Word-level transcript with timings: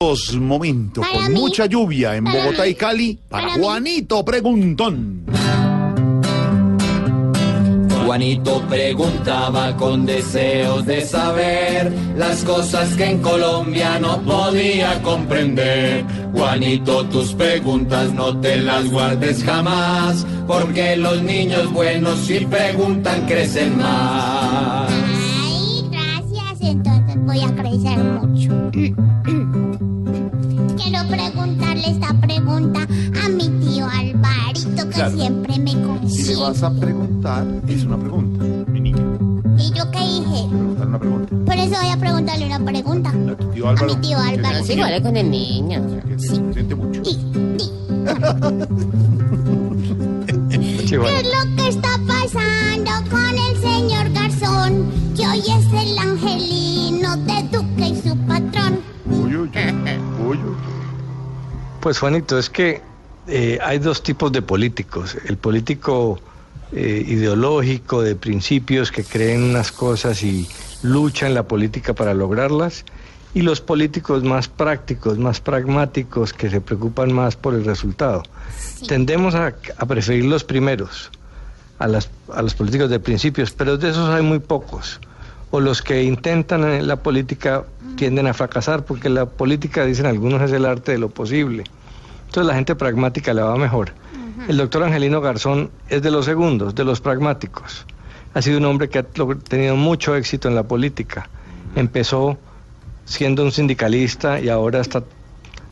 Momentos 0.00 1.06
Para 1.06 1.24
con 1.24 1.32
mí. 1.32 1.40
mucha 1.40 1.64
lluvia 1.64 2.16
en 2.16 2.24
Para 2.24 2.44
Bogotá 2.44 2.64
mí. 2.64 2.68
y 2.68 2.74
Cali 2.74 3.18
para 3.30 3.44
Para 3.46 3.56
mí. 3.56 3.64
Juanito 3.64 4.24
Preguntón. 4.26 5.24
Juanito 8.04 8.62
preguntaba 8.68 9.74
con 9.78 10.04
deseos 10.04 10.84
de 10.84 11.00
saber 11.00 11.90
las 12.14 12.44
cosas 12.44 12.94
que 12.94 13.06
en 13.06 13.22
Colombia 13.22 13.98
no 13.98 14.20
podía 14.20 15.02
comprender. 15.02 16.04
Juanito, 16.34 17.06
tus 17.06 17.32
preguntas 17.32 18.12
no 18.12 18.38
te 18.38 18.58
las 18.58 18.90
guardes 18.90 19.42
jamás, 19.42 20.26
porque 20.46 20.96
los 20.96 21.22
niños 21.22 21.72
buenos 21.72 22.18
si 22.20 22.40
preguntan 22.44 23.24
crecen 23.26 23.78
más. 23.78 24.90
Ay, 24.92 25.84
gracias. 25.90 26.60
Entonces 26.60 27.16
voy 27.24 27.40
a 27.40 27.54
crecer 27.54 27.98
mucho. 27.98 28.70
Preguntarle 31.08 31.88
esta 31.90 32.12
pregunta 32.20 32.80
a 33.24 33.28
mi 33.28 33.48
tío 33.64 33.86
Alvarito, 33.86 34.88
que 34.88 34.94
Claro. 34.94 35.16
siempre 35.16 35.58
me 35.58 35.70
Si 35.70 35.76
le 35.76 35.82
consigue. 35.86 36.36
vas 36.36 36.62
a 36.62 36.70
preguntar, 36.72 37.46
es 37.68 37.84
una 37.84 37.98
pregunta, 37.98 38.44
mi 38.70 38.80
niño. 38.80 39.18
¿Y 39.58 39.70
yo 39.72 39.90
qué 39.90 40.00
dije? 40.00 40.46
Preguntar 40.48 40.86
una 40.88 40.98
pregunta. 40.98 41.34
Por 41.46 41.54
eso 41.56 41.76
voy 41.80 41.90
a 41.90 41.96
preguntarle 41.96 42.46
una 42.46 42.64
pregunta. 42.64 43.10
A 43.10 43.36
tu 43.36 43.48
tío 43.50 43.66
A 43.66 43.70
Álvaro. 43.70 43.94
mi 43.94 44.00
tío 44.00 44.18
Álvaro. 44.18 44.64
Sí, 44.64 44.76
le 44.76 45.02
con 45.02 45.16
el 45.16 45.30
niño. 45.30 45.82
se 46.18 46.40
consiente 46.40 46.74
mucho. 46.74 47.04
Sí, 47.04 47.18
¿Qué 50.88 50.96
es 50.96 51.24
lo 51.24 51.56
que 51.56 51.65
Pues 61.86 62.00
Juanito, 62.00 62.36
es 62.36 62.50
que 62.50 62.82
eh, 63.28 63.60
hay 63.62 63.78
dos 63.78 64.02
tipos 64.02 64.32
de 64.32 64.42
políticos. 64.42 65.16
El 65.24 65.36
político 65.36 66.18
eh, 66.72 67.04
ideológico, 67.06 68.02
de 68.02 68.16
principios, 68.16 68.90
que 68.90 69.04
creen 69.04 69.44
unas 69.44 69.70
cosas 69.70 70.20
y 70.24 70.48
lucha 70.82 71.28
en 71.28 71.34
la 71.34 71.44
política 71.44 71.94
para 71.94 72.12
lograrlas, 72.12 72.84
y 73.34 73.42
los 73.42 73.60
políticos 73.60 74.24
más 74.24 74.48
prácticos, 74.48 75.16
más 75.18 75.40
pragmáticos, 75.40 76.32
que 76.32 76.50
se 76.50 76.60
preocupan 76.60 77.12
más 77.12 77.36
por 77.36 77.54
el 77.54 77.64
resultado. 77.64 78.24
Tendemos 78.88 79.36
a, 79.36 79.54
a 79.78 79.86
preferir 79.86 80.24
los 80.24 80.42
primeros, 80.42 81.12
a, 81.78 81.86
las, 81.86 82.10
a 82.34 82.42
los 82.42 82.54
políticos 82.54 82.90
de 82.90 82.98
principios, 82.98 83.52
pero 83.52 83.76
de 83.78 83.90
esos 83.90 84.08
hay 84.08 84.22
muy 84.22 84.40
pocos. 84.40 84.98
O 85.50 85.60
los 85.60 85.82
que 85.82 86.02
intentan 86.02 86.64
en 86.64 86.86
la 86.86 86.96
política 86.96 87.64
tienden 87.96 88.26
a 88.26 88.34
fracasar, 88.34 88.84
porque 88.84 89.08
la 89.08 89.26
política, 89.26 89.84
dicen 89.84 90.06
algunos, 90.06 90.42
es 90.42 90.52
el 90.52 90.64
arte 90.64 90.92
de 90.92 90.98
lo 90.98 91.08
posible. 91.08 91.64
Entonces 92.26 92.46
la 92.46 92.54
gente 92.54 92.74
pragmática 92.74 93.32
le 93.32 93.42
va 93.42 93.56
mejor. 93.56 93.92
El 94.48 94.58
doctor 94.58 94.84
Angelino 94.84 95.20
Garzón 95.20 95.70
es 95.88 96.02
de 96.02 96.10
los 96.10 96.24
segundos, 96.24 96.74
de 96.74 96.84
los 96.84 97.00
pragmáticos. 97.00 97.86
Ha 98.34 98.42
sido 98.42 98.58
un 98.58 98.66
hombre 98.66 98.88
que 98.88 98.98
ha 98.98 99.02
tenido 99.02 99.76
mucho 99.76 100.14
éxito 100.14 100.48
en 100.48 100.54
la 100.54 100.62
política. 100.62 101.28
Empezó 101.74 102.36
siendo 103.06 103.42
un 103.42 103.52
sindicalista 103.52 104.38
y 104.40 104.48
ahora 104.48 104.80
está 104.80 105.02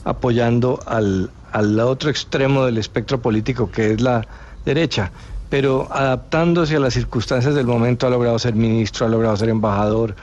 apoyando 0.04 0.80
al, 0.86 1.30
al 1.52 1.78
otro 1.80 2.10
extremo 2.10 2.64
del 2.64 2.78
espectro 2.78 3.20
político, 3.20 3.70
que 3.70 3.92
es 3.92 4.00
la 4.00 4.26
derecha. 4.64 5.12
Pero 5.54 5.86
adaptándose 5.88 6.74
a 6.74 6.80
las 6.80 6.94
circunstancias 6.94 7.54
del 7.54 7.68
momento 7.68 8.08
ha 8.08 8.10
logrado 8.10 8.36
ser 8.40 8.56
ministro, 8.56 9.06
ha 9.06 9.08
logrado 9.08 9.36
ser 9.36 9.50
embajador, 9.50 10.16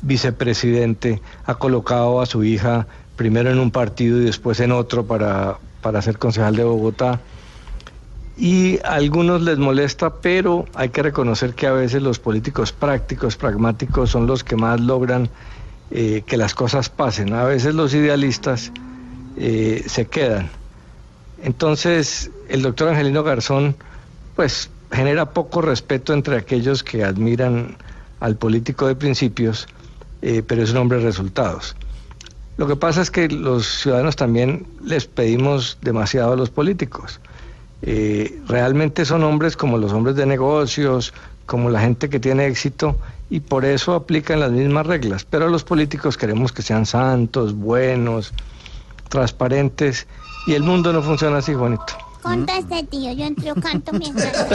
vicepresidente, 0.00 1.20
ha 1.44 1.56
colocado 1.56 2.22
a 2.22 2.24
su 2.24 2.42
hija 2.42 2.86
primero 3.14 3.50
en 3.50 3.58
un 3.58 3.70
partido 3.70 4.18
y 4.18 4.24
después 4.24 4.60
en 4.60 4.72
otro 4.72 5.04
para, 5.04 5.58
para 5.82 6.00
ser 6.00 6.16
concejal 6.16 6.56
de 6.56 6.64
Bogotá. 6.64 7.20
Y 8.38 8.78
a 8.78 8.94
algunos 8.94 9.42
les 9.42 9.58
molesta, 9.58 10.08
pero 10.08 10.64
hay 10.72 10.88
que 10.88 11.02
reconocer 11.02 11.52
que 11.52 11.66
a 11.66 11.72
veces 11.72 12.00
los 12.00 12.18
políticos 12.18 12.72
prácticos, 12.72 13.36
pragmáticos, 13.36 14.08
son 14.08 14.26
los 14.26 14.42
que 14.42 14.56
más 14.56 14.80
logran 14.80 15.28
eh, 15.90 16.22
que 16.24 16.38
las 16.38 16.54
cosas 16.54 16.88
pasen. 16.88 17.34
A 17.34 17.44
veces 17.44 17.74
los 17.74 17.92
idealistas 17.92 18.72
eh, 19.36 19.84
se 19.86 20.06
quedan. 20.06 20.48
Entonces, 21.42 22.30
el 22.48 22.62
doctor 22.62 22.88
Angelino 22.88 23.22
Garzón, 23.22 23.76
pues, 24.36 24.70
genera 24.90 25.30
poco 25.30 25.62
respeto 25.62 26.12
entre 26.12 26.36
aquellos 26.36 26.82
que 26.82 27.04
admiran 27.04 27.76
al 28.20 28.36
político 28.36 28.86
de 28.86 28.94
principios, 28.94 29.66
eh, 30.22 30.42
pero 30.46 30.62
es 30.62 30.70
un 30.70 30.76
hombre 30.78 30.98
de 30.98 31.04
resultados. 31.04 31.74
Lo 32.56 32.66
que 32.66 32.76
pasa 32.76 33.00
es 33.02 33.10
que 33.10 33.28
los 33.28 33.66
ciudadanos 33.66 34.16
también 34.16 34.66
les 34.84 35.06
pedimos 35.06 35.78
demasiado 35.80 36.34
a 36.34 36.36
los 36.36 36.50
políticos. 36.50 37.18
Eh, 37.80 38.40
realmente 38.46 39.04
son 39.04 39.24
hombres 39.24 39.56
como 39.56 39.78
los 39.78 39.92
hombres 39.92 40.14
de 40.14 40.26
negocios, 40.26 41.12
como 41.46 41.70
la 41.70 41.80
gente 41.80 42.08
que 42.08 42.20
tiene 42.20 42.46
éxito, 42.46 42.96
y 43.30 43.40
por 43.40 43.64
eso 43.64 43.94
aplican 43.94 44.40
las 44.40 44.52
mismas 44.52 44.86
reglas. 44.86 45.24
Pero 45.24 45.48
los 45.48 45.64
políticos 45.64 46.16
queremos 46.16 46.52
que 46.52 46.62
sean 46.62 46.86
santos, 46.86 47.54
buenos, 47.54 48.32
transparentes, 49.08 50.06
y 50.46 50.52
el 50.52 50.62
mundo 50.62 50.92
no 50.92 51.02
funciona 51.02 51.38
así, 51.38 51.54
Juanito. 52.22 52.52
Conteste, 52.52 52.82
tío. 52.84 53.12
Yo 53.12 53.24
entro 53.24 53.54
canto 53.56 53.92
mientras. 53.92 54.32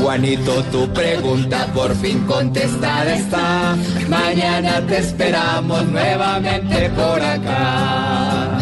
Juanito, 0.00 0.62
tu 0.64 0.92
pregunta 0.92 1.66
por 1.74 1.94
fin 1.96 2.20
contestada 2.26 3.14
está. 3.14 3.76
Mañana 4.08 4.80
te 4.86 4.98
esperamos 4.98 5.84
nuevamente 5.86 6.90
por 6.90 7.20
acá. 7.20 8.58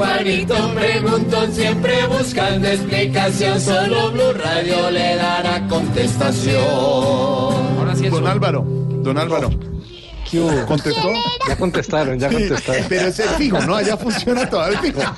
Juanito, 0.00 0.54
preguntó 0.74 1.46
siempre 1.48 2.06
buscando 2.06 2.68
explicación. 2.68 3.60
Solo 3.60 4.10
Blue 4.12 4.32
Radio 4.32 4.90
le 4.90 5.16
dará 5.16 5.66
contestación. 5.68 6.64
Don 8.10 8.26
Álvaro, 8.26 8.64
don 9.02 9.18
Álvaro. 9.18 9.50
¿Contestó? 10.66 11.12
Ya 11.48 11.56
contestaron, 11.56 12.18
ya 12.18 12.28
contestaron. 12.30 12.84
Pero 12.88 13.08
ese 13.08 13.24
es 13.24 13.30
fijo, 13.32 13.60
¿no? 13.60 13.76
Allá 13.76 13.96
funciona 13.96 14.48
todo 14.48 14.66
el 14.68 14.78
fijo. 14.78 15.00
La 15.00 15.14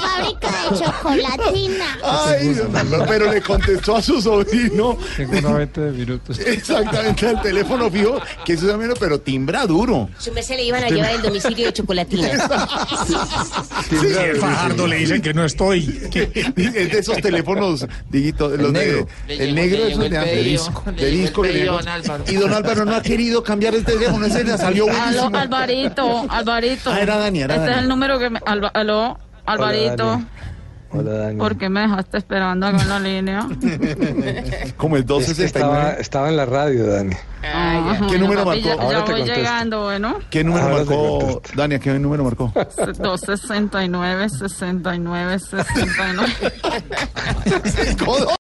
fábrica 0.00 0.48
de 0.70 0.78
chocolatina. 0.78 1.98
Ay, 2.02 2.56
pero 3.08 3.30
le 3.32 3.40
contestó 3.42 3.96
a 3.96 4.02
su 4.02 4.20
sobrino. 4.22 4.96
Seguramente 5.16 5.80
de 5.80 5.92
minutos. 5.92 6.38
Exactamente 6.38 7.26
al 7.28 7.42
teléfono 7.42 7.90
fijo, 7.90 8.20
que 8.44 8.54
eso 8.54 8.70
es 8.70 8.76
menos, 8.78 8.98
pero 8.98 9.20
timbra 9.20 9.66
duro. 9.66 10.08
Su 10.18 10.32
mes 10.32 10.46
se 10.46 10.56
le 10.56 10.64
iban 10.64 10.82
a 10.84 10.88
llevar 10.88 11.10
el 11.12 11.22
domicilio 11.22 11.66
de 11.66 11.72
chocolatina. 11.72 12.28
Fajardo 14.40 14.86
le 14.86 14.96
dicen 14.96 15.20
que 15.22 15.34
no 15.34 15.44
estoy. 15.44 15.82
Es 16.72 16.90
de 16.92 16.98
esos 16.98 17.16
teléfonos, 17.18 17.86
Diguito, 18.10 18.48
los 18.48 18.72
negro. 18.72 19.06
de- 19.26 19.34
El 19.34 19.54
negro 19.54 19.84
es 19.84 19.98
de 19.98 20.16
antes. 20.18 20.34
De 20.34 20.42
disco. 20.42 20.84
De 20.96 21.10
disco. 21.10 21.44
Y 21.46 22.34
don 22.36 22.52
Álvaro 22.52 22.84
no 22.84 23.01
ha 23.02 23.08
querido 23.08 23.42
cambiar 23.42 23.74
el 23.74 23.84
teléfono, 23.84 24.24
ese 24.26 24.44
le 24.44 24.56
salió 24.56 24.84
Aló, 24.84 24.94
buenísimo. 24.98 25.36
Alvarito, 25.38 26.24
Alvarito. 26.30 26.90
Ah, 26.92 27.00
era 27.00 27.16
Dani, 27.18 27.40
era 27.42 27.54
Este 27.56 27.66
es 27.66 27.70
Dani. 27.72 27.82
el 27.82 27.88
número 27.88 28.18
que 28.18 28.30
me... 28.30 28.38
Alba- 28.40 28.70
aló, 28.74 29.18
Alvarito. 29.46 30.04
Dani. 30.06 30.26
Hola, 30.94 31.10
Dani. 31.12 31.38
¿Por 31.38 31.56
qué 31.56 31.68
me 31.70 31.80
dejaste 31.80 32.18
esperando 32.18 32.66
acá 32.66 32.82
en 32.82 32.88
la 32.90 33.00
línea? 33.00 33.40
Como 34.76 34.96
el 34.96 35.04
Es 35.08 35.34
que 35.36 35.44
estaba, 35.44 35.94
269. 35.94 35.96
estaba 36.00 36.28
en 36.28 36.36
la 36.36 36.44
radio, 36.44 36.86
Dani. 36.86 37.14
Ah, 37.44 37.94
¿Qué 37.98 38.04
bueno, 38.04 38.18
número 38.18 38.44
papi, 38.44 38.60
marcó? 38.62 38.76
Ya, 38.76 38.82
Ahora 38.84 38.98
ya 38.98 39.04
te 39.04 39.10
voy 39.12 39.20
contesto. 39.20 39.40
llegando, 39.40 39.82
bueno. 39.84 40.18
¿Qué 40.30 40.44
número 40.44 40.64
Ahora 40.64 40.76
te 40.76 40.84
marcó? 40.90 41.18
contesto. 41.18 41.50
Dani, 41.56 41.74
¿a 41.74 41.78
qué 41.80 41.98
número 41.98 42.24
marcó? 42.24 42.52
269, 42.54 44.28
69, 44.28 45.38
69. 45.38 46.32
Codo. 48.04 48.28